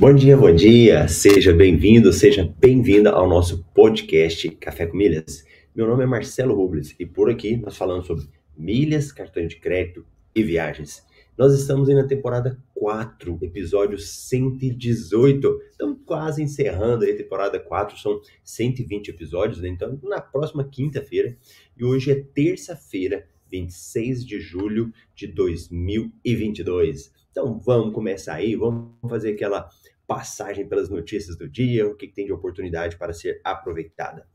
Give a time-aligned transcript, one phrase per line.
[0.00, 1.06] Bom dia, bom dia.
[1.08, 5.44] Seja bem-vindo, seja bem-vinda ao nosso podcast Café com Milhas.
[5.74, 10.06] Meu nome é Marcelo Rubles e por aqui nós falamos sobre milhas, cartões de crédito
[10.34, 11.04] e viagens.
[11.36, 15.60] Nós estamos aí na temporada 4, episódio 118.
[15.70, 19.68] Estamos quase encerrando aí a temporada 4, são 120 episódios, né?
[19.68, 21.36] Então, na próxima quinta-feira,
[21.76, 27.12] e hoje é terça-feira, 26 de julho de 2022.
[27.30, 29.68] Então vamos começar aí, vamos fazer aquela
[30.10, 34.26] passagem pelas notícias do dia, o que, tem de oportunidade para ser aproveitada.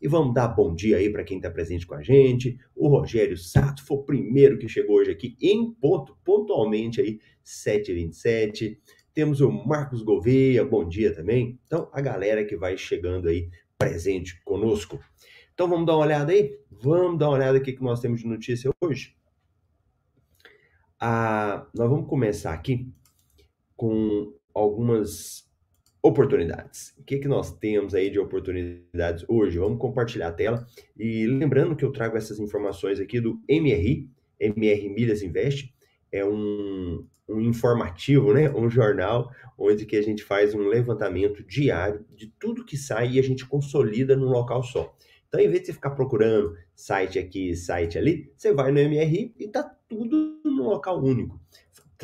[0.00, 2.56] E vamos dar bom dia aí para quem está presente com a gente.
[2.76, 8.78] O Rogério Sato foi o primeiro que chegou hoje aqui em ponto, pontualmente aí, 7h27.
[9.12, 11.58] Temos o Marcos Gouveia, bom dia também.
[11.66, 15.00] Então, a galera que vai chegando aí presente conosco.
[15.54, 16.56] Então, vamos dar uma olhada aí?
[16.70, 19.16] Vamos dar uma olhada aqui que nós temos de notícia hoje.
[21.00, 22.88] Ah, nós vamos começar aqui
[23.76, 25.44] com algumas
[26.02, 26.94] oportunidades.
[26.98, 29.58] O que, que nós temos aí de oportunidades hoje?
[29.58, 30.66] Vamos compartilhar a tela.
[30.98, 35.74] E lembrando que eu trago essas informações aqui do MRI, MR Milhas Invest,
[36.12, 38.50] é um, um informativo, né?
[38.50, 43.18] um jornal onde que a gente faz um levantamento diário de tudo que sai e
[43.18, 44.94] a gente consolida num local só.
[45.26, 49.34] Então, em vez de você ficar procurando site aqui, site ali, você vai no MRI
[49.38, 51.40] e tá tudo num local único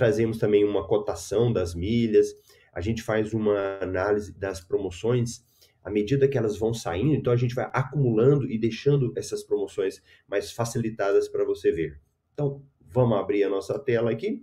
[0.01, 2.35] trazemos também uma cotação das milhas,
[2.73, 5.45] a gente faz uma análise das promoções
[5.85, 10.03] à medida que elas vão saindo, então a gente vai acumulando e deixando essas promoções
[10.27, 12.01] mais facilitadas para você ver.
[12.33, 14.43] Então, vamos abrir a nossa tela aqui,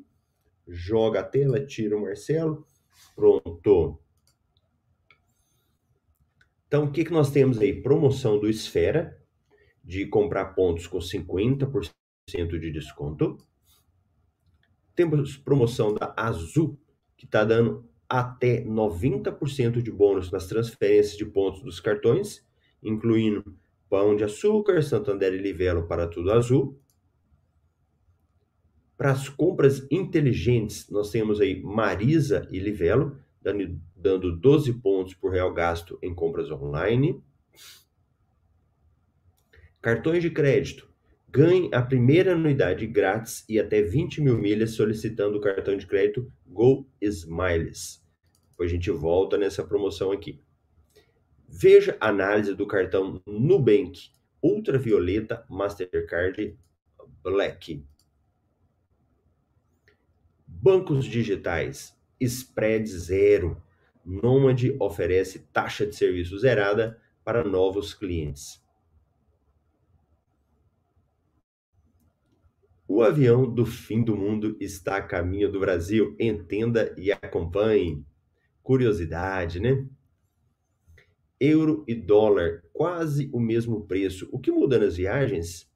[0.67, 2.63] joga a tela, tira o Marcelo,
[3.15, 3.99] pronto.
[6.67, 7.81] Então, o que, que nós temos aí?
[7.81, 9.19] Promoção do Esfera,
[9.83, 11.89] de comprar pontos com 50%
[12.59, 13.39] de desconto.
[14.97, 16.75] Temos promoção da Azul,
[17.15, 22.43] que está dando até 90% de bônus nas transferências de pontos dos cartões,
[22.81, 23.55] incluindo
[23.87, 26.81] Pão de Açúcar, Santander e Livelo para tudo azul.
[28.97, 35.31] Para as compras inteligentes, nós temos aí Marisa e Livelo, dando, dando 12 pontos por
[35.31, 37.21] real gasto em compras online.
[39.79, 40.89] Cartões de crédito,
[41.37, 46.33] Ganhe a primeira anuidade grátis e até 20 mil milhas solicitando o cartão de crédito
[46.47, 48.03] Go Smiles.
[48.49, 50.41] Depois a gente volta nessa promoção aqui.
[51.47, 54.09] Veja a análise do cartão Nubank
[54.41, 56.57] Ultravioleta Mastercard
[57.21, 57.85] Black.
[60.47, 63.61] Bancos digitais, spread zero.
[64.03, 68.59] Nomad oferece taxa de serviço zerada para novos clientes.
[72.87, 76.15] O avião do fim do mundo está a caminho do Brasil.
[76.17, 78.05] Entenda e acompanhe.
[78.63, 79.85] Curiosidade, né?
[81.39, 84.29] Euro e dólar, quase o mesmo preço.
[84.31, 85.69] O que muda nas viagens?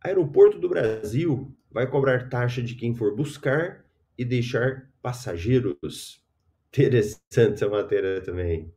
[0.00, 3.84] Aeroporto do Brasil vai cobrar taxa de quem for buscar
[4.16, 6.24] e deixar passageiros.
[6.68, 8.72] Interessante essa matéria também.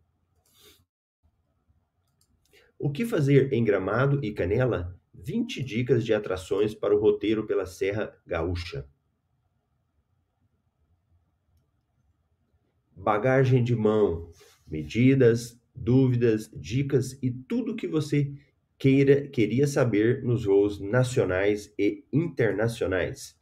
[2.77, 7.65] O que fazer em Gramado e Canela 20 dicas de atrações para o roteiro pela
[7.65, 8.87] Serra Gaúcha.
[12.95, 14.31] Bagagem de mão,
[14.67, 18.33] medidas, dúvidas, dicas e tudo que você
[18.77, 23.37] queira queria saber nos voos nacionais e internacionais.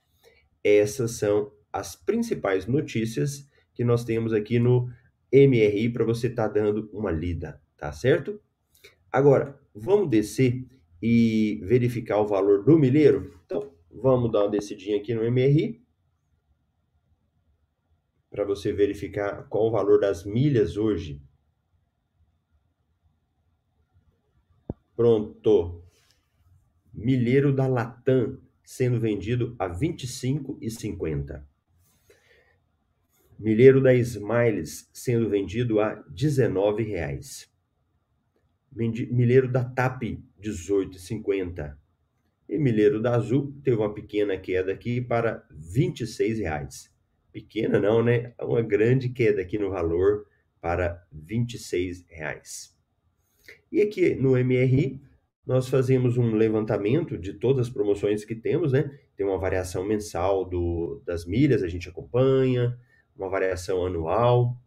[0.64, 4.90] Essas são as principais notícias que nós temos aqui no
[5.32, 8.42] MRI para você estar tá dando uma lida, tá certo?
[9.12, 10.66] Agora, vamos descer
[11.02, 13.40] e verificar o valor do milheiro?
[13.46, 15.82] Então, vamos dar uma descidinha aqui no MRI
[18.30, 21.22] para você verificar qual o valor das milhas hoje.
[24.96, 25.84] Pronto.
[26.94, 31.44] Milheiro da Latam sendo vendido a R$ 25,50.
[33.40, 37.57] Milheiro da Smiles sendo vendido a R$ 19,00.
[38.78, 41.76] Milheiro da TAP, R$ 18,50.
[42.50, 46.90] E milheiro da Azul teve uma pequena queda aqui para R$ 26,00.
[47.32, 48.34] Pequena não, né?
[48.42, 50.26] Uma grande queda aqui no valor
[50.62, 52.72] para R$ 26,00.
[53.72, 55.02] E aqui no MRI,
[55.46, 58.98] nós fazemos um levantamento de todas as promoções que temos, né?
[59.16, 62.78] Tem uma variação mensal do, das milhas, a gente acompanha,
[63.16, 64.58] uma variação anual.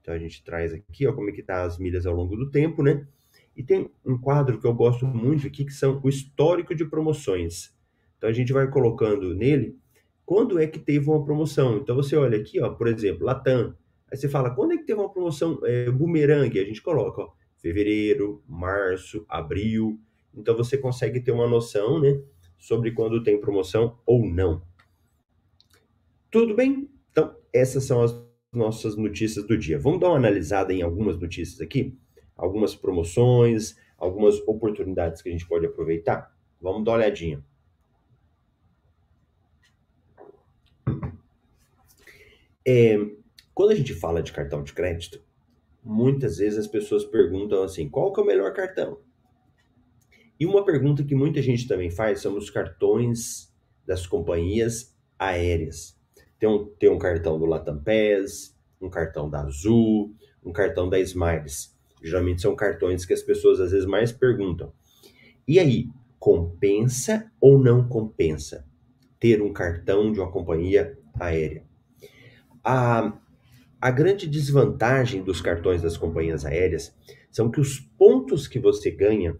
[0.00, 2.50] Então a gente traz aqui, ó, como é que tá as milhas ao longo do
[2.50, 3.06] tempo, né?
[3.56, 7.74] E tem um quadro que eu gosto muito aqui, que são o histórico de promoções.
[8.18, 9.78] Então a gente vai colocando nele
[10.24, 11.78] quando é que teve uma promoção.
[11.78, 13.74] Então você olha aqui, ó, por exemplo, Latam.
[14.10, 16.60] Aí você fala, quando é que teve uma promoção é, bumerangue?
[16.60, 19.98] A gente coloca, ó, fevereiro, março, abril.
[20.34, 22.20] Então você consegue ter uma noção, né,
[22.58, 24.62] sobre quando tem promoção ou não.
[26.30, 26.90] Tudo bem?
[27.10, 28.14] Então, essas são as
[28.52, 29.78] nossas notícias do dia.
[29.78, 31.96] Vamos dar uma analisada em algumas notícias aqui?
[32.36, 36.34] Algumas promoções, algumas oportunidades que a gente pode aproveitar?
[36.60, 37.44] Vamos dar uma olhadinha.
[42.66, 42.96] É,
[43.54, 45.22] quando a gente fala de cartão de crédito,
[45.82, 48.98] muitas vezes as pessoas perguntam assim: qual que é o melhor cartão?
[50.38, 53.54] E uma pergunta que muita gente também faz são os cartões
[53.86, 55.98] das companhias aéreas.
[56.38, 57.82] Tem um, tem um cartão do Latam
[58.80, 61.75] um cartão da Azul, um cartão da Smiles.
[62.06, 64.72] Geralmente são cartões que as pessoas às vezes mais perguntam.
[65.46, 65.88] E aí,
[66.18, 68.64] compensa ou não compensa
[69.18, 71.64] ter um cartão de uma companhia aérea?
[72.62, 73.18] A,
[73.80, 76.96] a grande desvantagem dos cartões das companhias aéreas
[77.30, 79.36] são que os pontos que você ganha,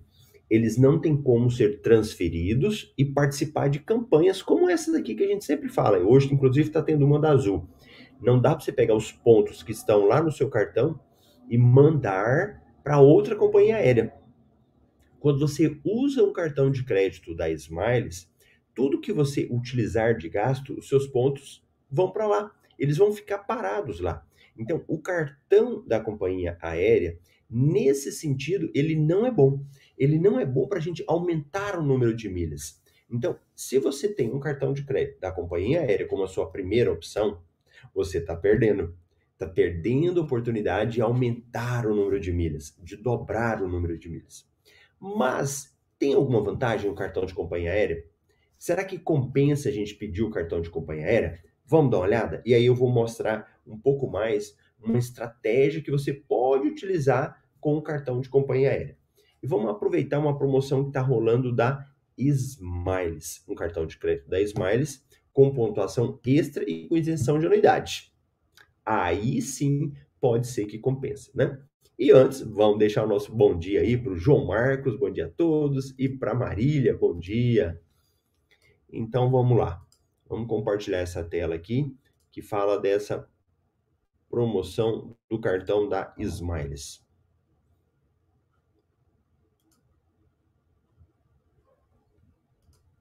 [0.51, 5.29] eles não têm como ser transferidos e participar de campanhas como essas aqui que a
[5.29, 5.99] gente sempre fala.
[5.99, 7.69] Hoje, inclusive, está tendo uma da Azul.
[8.21, 10.99] Não dá para você pegar os pontos que estão lá no seu cartão
[11.48, 14.12] e mandar para outra companhia aérea.
[15.19, 18.31] Quando você usa um cartão de crédito da Smiles,
[18.75, 22.52] tudo que você utilizar de gasto, os seus pontos vão para lá.
[22.78, 24.25] Eles vão ficar parados lá.
[24.56, 29.64] Então, o cartão da companhia aérea, nesse sentido, ele não é bom.
[29.96, 32.81] Ele não é bom para a gente aumentar o número de milhas.
[33.10, 36.93] Então, se você tem um cartão de crédito da companhia aérea como a sua primeira
[36.93, 37.40] opção,
[37.94, 38.94] você está perdendo
[39.37, 44.09] está perdendo a oportunidade de aumentar o número de milhas, de dobrar o número de
[44.09, 44.49] milhas.
[44.99, 48.03] Mas tem alguma vantagem o cartão de companhia aérea?
[48.59, 51.38] Será que compensa a gente pedir o cartão de companhia aérea?
[51.67, 52.43] Vamos dar uma olhada?
[52.47, 57.77] E aí eu vou mostrar um pouco mais uma estratégia que você pode utilizar com
[57.77, 58.97] o cartão de companhia aérea.
[59.43, 61.87] E vamos aproveitar uma promoção que está rolando da
[62.17, 68.16] Smiles, um cartão de crédito da Smiles com pontuação extra e com isenção de anuidade
[68.87, 71.61] aí sim pode ser que compense, né?
[71.99, 75.27] E antes, vamos deixar o nosso bom dia aí para o João Marcos, bom dia
[75.27, 77.81] a todos, e para Marília, bom dia.
[78.93, 79.83] Então vamos lá,
[80.29, 81.94] vamos compartilhar essa tela aqui
[82.31, 83.29] que fala dessa
[84.29, 87.05] promoção do cartão da Smiles.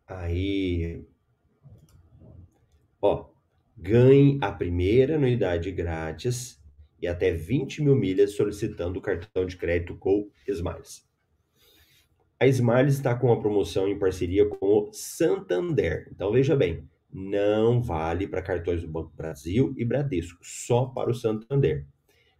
[0.07, 1.05] Aí,
[3.01, 3.34] ó,
[3.77, 6.62] ganhe a primeira anuidade grátis
[7.01, 11.05] e até 20 mil milhas solicitando o cartão de crédito com Smiles.
[12.39, 16.10] A Smiles está com uma promoção em parceria com o Santander.
[16.12, 21.13] Então veja bem, não vale para cartões do Banco Brasil e Bradesco, só para o
[21.13, 21.88] Santander.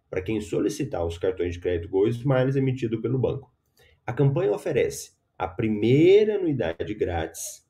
[0.10, 3.54] Para quem solicitar os cartões de crédito Go Smiles emitido pelo banco.
[4.06, 7.65] A campanha oferece a primeira anuidade grátis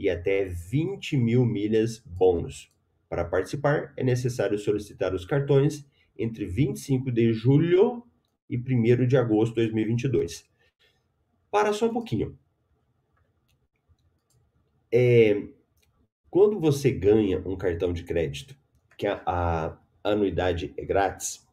[0.00, 2.72] e até 20 mil milhas bônus.
[3.06, 5.86] Para participar, é necessário solicitar os cartões
[6.18, 8.02] entre 25 de julho
[8.48, 10.48] e 1 de agosto de 2022.
[11.50, 12.38] Para só um pouquinho.
[14.90, 15.48] É,
[16.30, 18.56] quando você ganha um cartão de crédito,
[18.96, 21.46] que a, a anuidade é grátis,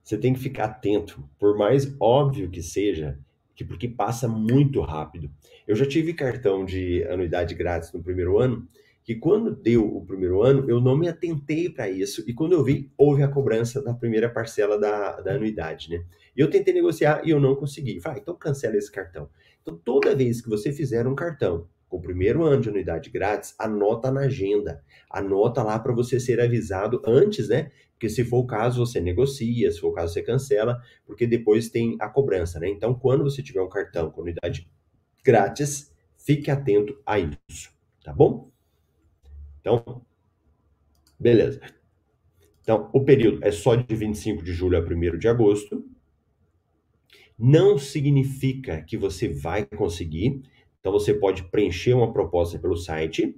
[0.00, 3.18] você tem que ficar atento, por mais óbvio que seja,
[3.54, 5.30] que porque passa muito rápido.
[5.66, 8.66] Eu já tive cartão de anuidade grátis no primeiro ano
[9.04, 12.64] que quando deu o primeiro ano, eu não me atentei para isso, e quando eu
[12.64, 16.02] vi, houve a cobrança da primeira parcela da, da anuidade, né?
[16.34, 18.00] E eu tentei negociar e eu não consegui.
[18.00, 19.28] Falei, ah, então cancela esse cartão.
[19.60, 24.10] Então, toda vez que você fizer um cartão o primeiro ano de anuidade grátis, anota
[24.10, 24.82] na agenda.
[25.10, 27.70] Anota lá para você ser avisado antes, né?
[27.92, 31.68] Porque se for o caso, você negocia, se for o caso, você cancela, porque depois
[31.68, 32.68] tem a cobrança, né?
[32.68, 34.68] Então, quando você tiver um cartão com anuidade
[35.24, 37.70] grátis, fique atento a isso,
[38.02, 38.50] tá bom?
[39.60, 40.02] Então,
[41.18, 41.60] beleza.
[42.60, 45.84] Então, o período é só de 25 de julho a 1 de agosto.
[47.38, 50.42] Não significa que você vai conseguir.
[50.84, 53.34] Então, você pode preencher uma proposta pelo site,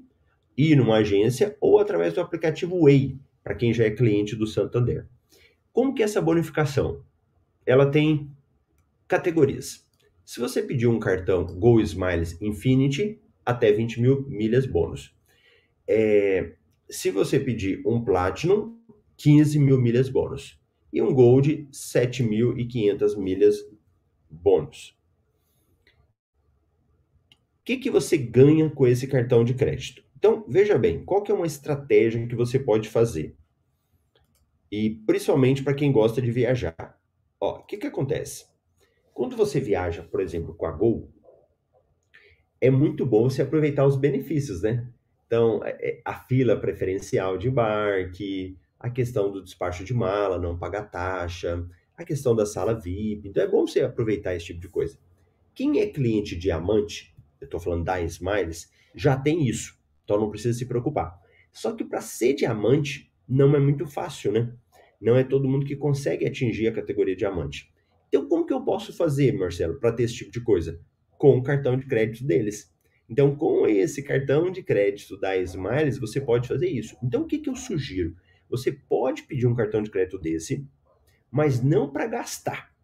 [0.58, 5.06] ir numa agência ou através do aplicativo Way, para quem já é cliente do Santander.
[5.72, 7.04] Como que é essa bonificação?
[7.64, 8.28] Ela tem
[9.06, 9.86] categorias.
[10.24, 15.14] Se você pedir um cartão Go Smiles Infinity, até 20 mil milhas bônus.
[15.86, 16.54] É,
[16.90, 18.76] se você pedir um Platinum,
[19.18, 20.60] 15 mil milhas bônus.
[20.92, 23.56] E um Gold, 7.500 milhas
[24.28, 24.95] bônus.
[27.66, 30.04] Que, que você ganha com esse cartão de crédito?
[30.16, 33.34] Então, veja bem, qual que é uma estratégia que você pode fazer?
[34.70, 36.96] E principalmente para quem gosta de viajar.
[37.40, 38.46] Ó, o que, que acontece?
[39.12, 41.10] Quando você viaja, por exemplo, com a Gol,
[42.60, 44.88] é muito bom você aproveitar os benefícios, né?
[45.26, 50.56] Então, é, é, a fila preferencial de embarque, a questão do despacho de mala, não
[50.56, 53.28] pagar taxa, a questão da sala VIP.
[53.28, 54.96] Então é bom você aproveitar esse tipo de coisa.
[55.52, 59.78] Quem é cliente diamante, eu estou falando da Smiles, já tem isso.
[60.04, 61.18] Então não precisa se preocupar.
[61.52, 64.52] Só que para ser diamante não é muito fácil, né?
[65.00, 67.72] Não é todo mundo que consegue atingir a categoria diamante.
[68.08, 70.80] Então como que eu posso fazer, Marcelo, para ter esse tipo de coisa?
[71.18, 72.74] Com o cartão de crédito deles.
[73.08, 76.96] Então, com esse cartão de crédito da Smiles, você pode fazer isso.
[77.02, 78.16] Então, o que, que eu sugiro?
[78.48, 80.66] Você pode pedir um cartão de crédito desse,
[81.30, 82.74] mas não para gastar,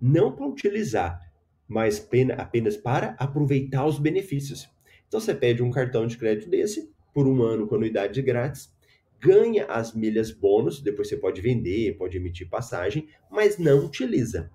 [0.00, 1.20] não para utilizar,
[1.68, 2.08] mas
[2.38, 4.68] apenas para aproveitar os benefícios.
[5.08, 8.72] Então você pede um cartão de crédito desse por um ano com anuidade grátis,
[9.20, 14.50] ganha as milhas bônus, depois você pode vender, pode emitir passagem, mas não utiliza.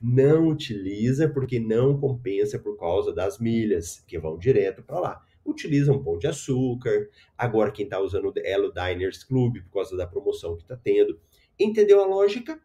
[0.00, 5.92] Não utiliza porque não compensa por causa das milhas que vão direto para lá utiliza
[5.92, 7.08] um pão de açúcar.
[7.36, 11.20] Agora, quem está usando o Elo Diners Club por causa da promoção que está tendo.
[11.58, 12.58] Entendeu a lógica?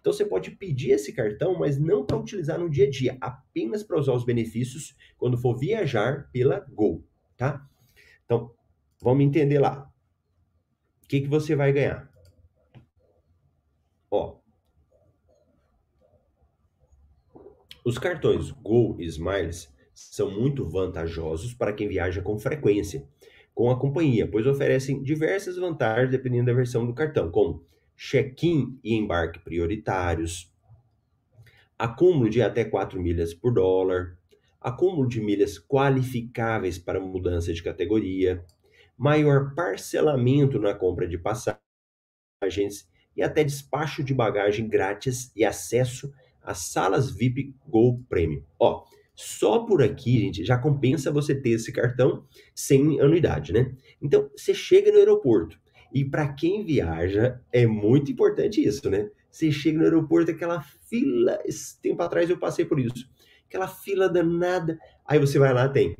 [0.00, 3.82] Então você pode pedir esse cartão, mas não para utilizar no dia a dia, apenas
[3.82, 7.04] para usar os benefícios quando for viajar pela Gol,
[7.36, 7.66] tá?
[8.24, 8.54] Então,
[9.00, 9.90] vamos entender lá.
[11.04, 12.10] O que, que você vai ganhar?
[14.10, 14.38] Ó,
[17.84, 23.06] os cartões Gol e Smiles são muito vantajosos para quem viaja com frequência
[23.54, 27.64] com a companhia, pois oferecem diversas vantagens dependendo da versão do cartão, como
[27.98, 30.54] check-in e embarque prioritários,
[31.76, 34.16] acúmulo de até 4 milhas por dólar,
[34.60, 38.44] acúmulo de milhas qualificáveis para mudança de categoria,
[38.96, 41.58] maior parcelamento na compra de passagens
[43.16, 48.44] e até despacho de bagagem grátis e acesso às salas VIP Go Premium.
[48.60, 52.24] Ó, só por aqui, gente, já compensa você ter esse cartão
[52.54, 53.74] sem anuidade, né?
[54.00, 55.58] Então, você chega no aeroporto
[55.92, 59.10] e para quem viaja é muito importante isso, né?
[59.30, 63.08] Você chega no aeroporto, aquela fila, esse tempo atrás eu passei por isso,
[63.46, 64.78] aquela fila danada.
[65.04, 65.96] Aí você vai lá, tem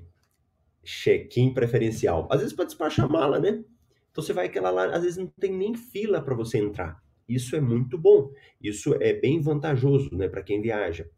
[0.83, 2.27] check-in preferencial.
[2.31, 3.63] Às vezes para despachar mala, né?
[4.11, 7.03] Então você vai aquela lá, às vezes não tem nem fila para você entrar.
[7.29, 8.31] Isso é muito bom.
[8.61, 11.09] Isso é bem vantajoso, né, para quem viaja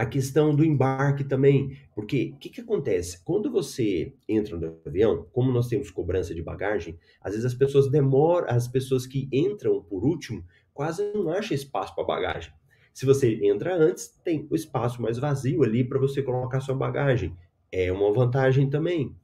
[0.00, 3.22] a questão do embarque também, porque o que, que acontece?
[3.22, 7.90] Quando você entra no avião, como nós temos cobrança de bagagem, às vezes as pessoas
[7.90, 10.42] demoram, as pessoas que entram por último
[10.72, 12.50] quase não acham espaço para bagagem.
[12.94, 17.36] Se você entra antes, tem o espaço mais vazio ali para você colocar sua bagagem.
[17.70, 19.14] É uma vantagem também.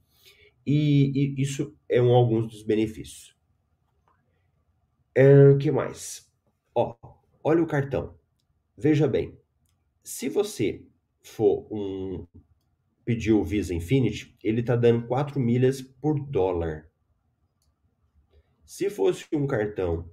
[0.67, 3.35] E, e isso é um, alguns dos benefícios.
[5.17, 6.31] O é, que mais?
[6.75, 6.95] Ó,
[7.43, 8.15] olha o cartão.
[8.77, 9.35] Veja bem,
[10.07, 10.87] se você
[11.21, 12.29] for um
[13.05, 16.89] pedir o Visa Infinity, ele está dando 4 milhas por dólar.
[18.65, 20.09] Se fosse um cartão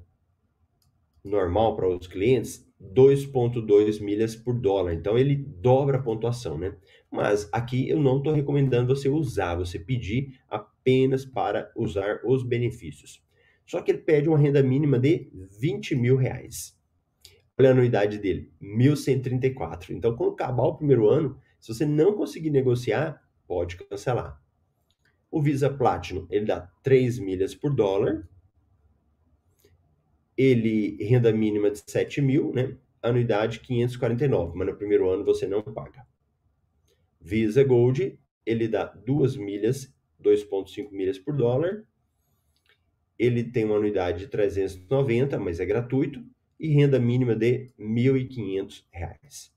[1.24, 4.96] normal para os clientes, 2.2 milhas por dólar.
[4.96, 6.76] Então ele dobra a pontuação, né?
[7.12, 13.24] Mas aqui eu não estou recomendando você usar, você pedir apenas para usar os benefícios.
[13.64, 16.76] Só que ele pede uma renda mínima de 20 mil reais.
[17.58, 19.92] Olha a anuidade dele, 1.134.
[19.92, 24.42] Então, quando acabar o primeiro ano, se você não conseguir negociar, pode cancelar.
[25.30, 28.28] O Visa Platinum, ele dá 3 milhas por dólar.
[30.36, 32.76] Ele, renda mínima de 7 mil, né?
[33.02, 36.06] Anuidade 549, mas no primeiro ano você não paga.
[37.20, 41.86] Visa Gold, ele dá 2 milhas, 2,5 milhas por dólar.
[43.18, 46.24] Ele tem uma anuidade de 390, mas é gratuito.
[46.64, 49.52] E renda mínima de R$ 1.500.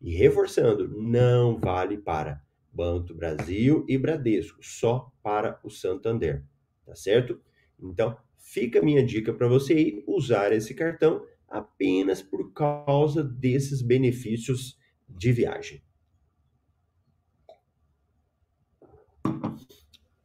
[0.00, 6.44] E reforçando, não vale para Banco do Brasil e Bradesco, só para o Santander,
[6.84, 7.40] tá certo?
[7.78, 13.80] Então, fica a minha dica para você ir usar esse cartão apenas por causa desses
[13.80, 14.76] benefícios
[15.08, 15.80] de viagem.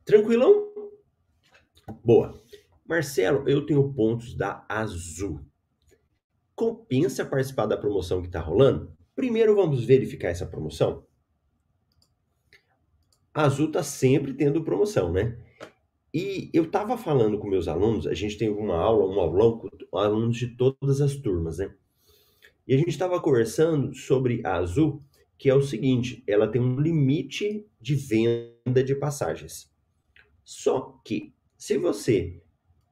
[0.04, 0.68] Tranquilão?
[2.04, 2.42] Boa.
[2.88, 5.46] Marcelo, eu tenho pontos da Azul.
[6.58, 8.92] Compensa participar da promoção que está rolando?
[9.16, 11.06] Primeiro vamos verificar essa promoção.
[13.32, 15.38] A Azul está sempre tendo promoção, né?
[16.12, 19.98] E eu estava falando com meus alunos, a gente tem uma aula, um aulão com
[20.00, 21.72] alunos de todas as turmas, né?
[22.68, 25.04] E a gente estava conversando sobre a Azul,
[25.38, 29.72] que é o seguinte, ela tem um limite de venda de passagens.
[30.44, 32.42] Só que, se você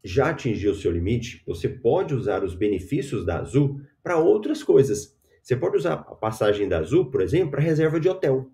[0.05, 5.17] já atingiu o seu limite, você pode usar os benefícios da Azul para outras coisas.
[5.41, 8.51] Você pode usar a passagem da Azul, por exemplo, para reserva de hotel.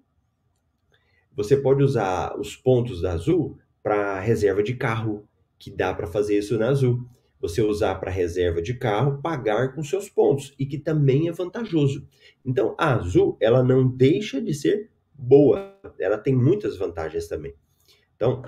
[1.36, 5.27] Você pode usar os pontos da Azul para reserva de carro,
[5.60, 7.05] que dá para fazer isso na Azul.
[7.41, 12.08] Você usar para reserva de carro, pagar com seus pontos, e que também é vantajoso.
[12.46, 17.53] Então, a Azul, ela não deixa de ser boa, ela tem muitas vantagens também.
[18.15, 18.41] Então,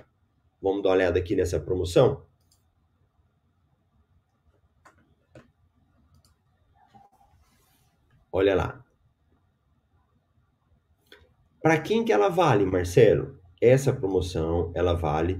[0.62, 2.24] vamos dar uma olhada aqui nessa promoção.
[8.36, 8.84] Olha lá.
[11.62, 13.40] Para quem que ela vale, Marcelo?
[13.62, 15.40] Essa promoção, ela vale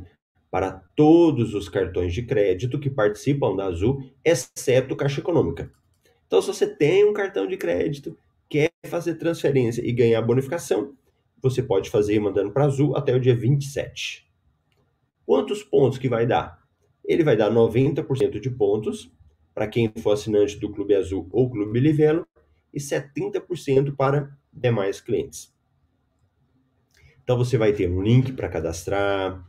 [0.52, 5.74] para todos os cartões de crédito que participam da Azul, exceto Caixa Econômica.
[6.28, 8.16] Então, se você tem um cartão de crédito,
[8.48, 10.96] quer fazer transferência e ganhar bonificação,
[11.42, 14.32] você pode fazer mandando para Azul até o dia 27.
[15.26, 16.62] Quantos pontos que vai dar?
[17.04, 19.12] Ele vai dar 90% de pontos
[19.52, 22.28] para quem for assinante do Clube Azul ou Clube Livelo
[22.74, 25.54] e 70% para demais clientes.
[27.24, 29.48] Então você vai ter um link para cadastrar.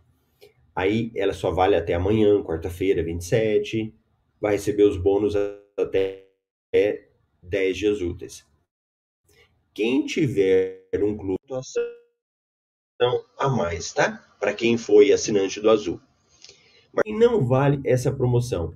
[0.74, 3.94] Aí ela só vale até amanhã, quarta-feira, 27.
[4.40, 5.34] Vai receber os bônus
[5.76, 6.28] até
[7.42, 8.46] 10 dias úteis.
[9.72, 11.40] Quem tiver um clube
[13.38, 14.18] a mais, tá?
[14.38, 16.00] Para quem foi assinante do Azul.
[16.92, 18.72] Mas não vale essa promoção.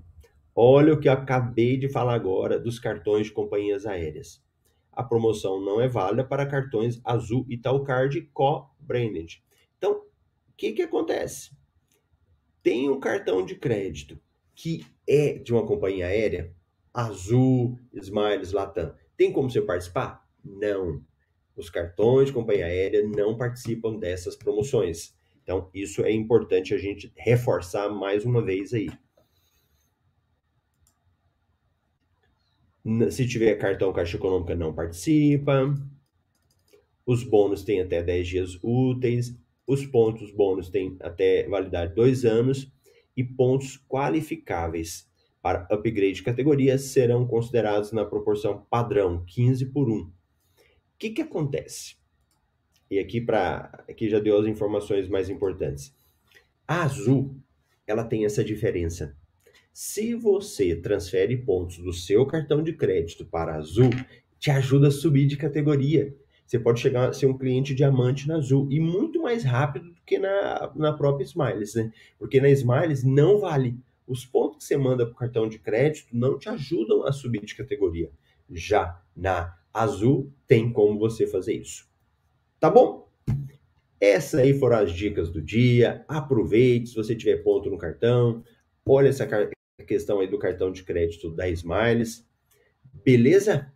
[0.61, 4.43] Olha o que eu acabei de falar agora dos cartões de companhias aéreas
[4.99, 7.47] a promoção não é válida para cartões Azul
[7.87, 9.41] Card co-branded.
[9.79, 11.53] Então, o que, que acontece?
[12.65, 14.19] Tem um cartão de crédito
[14.57, 16.53] que é de uma companhia aérea,
[16.93, 18.93] Azul, Smiles, Latam.
[19.17, 20.29] Tem como você participar?
[20.45, 21.01] Não.
[21.55, 25.17] Os cartões de companhia aérea não participam dessas promoções.
[25.45, 28.89] Então, isso é importante a gente reforçar mais uma vez aí.
[33.11, 35.75] Se tiver cartão Caixa Econômica, não participa.
[37.05, 39.39] Os bônus têm até 10 dias úteis.
[39.67, 42.73] Os pontos bônus têm até validade dois anos.
[43.15, 45.07] E pontos qualificáveis
[45.43, 50.01] para upgrade de categoria serão considerados na proporção padrão, 15 por 1.
[50.01, 50.13] O
[50.99, 51.97] que, que acontece?
[52.91, 55.95] E aqui, para aqui já deu as informações mais importantes.
[56.67, 57.37] A Azul,
[57.87, 59.15] ela tem essa diferença
[59.81, 63.91] se você transfere pontos do seu cartão de crédito para Azul,
[64.37, 66.13] te ajuda a subir de categoria.
[66.45, 70.03] Você pode chegar a ser um cliente diamante na Azul e muito mais rápido do
[70.05, 71.93] que na, na própria Smiles, né?
[72.19, 73.79] Porque na Smiles não vale.
[74.05, 77.45] Os pontos que você manda para o cartão de crédito não te ajudam a subir
[77.45, 78.11] de categoria.
[78.51, 81.89] Já na Azul tem como você fazer isso.
[82.59, 83.09] Tá bom?
[84.01, 86.05] Essas aí foram as dicas do dia.
[86.09, 88.43] Aproveite se você tiver ponto no cartão.
[88.85, 89.25] Olha essa,
[89.79, 92.27] a questão aí do cartão de crédito da Smiles.
[93.05, 93.73] Beleza?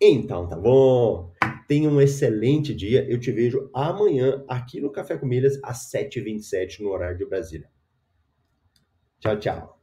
[0.00, 1.32] Então tá bom.
[1.68, 3.08] Tenha um excelente dia.
[3.08, 7.70] Eu te vejo amanhã aqui no Café com Milhas às 7h27 no horário de Brasília.
[9.20, 9.81] Tchau, tchau.